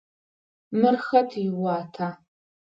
[0.79, 2.07] Мыр хэт иуата?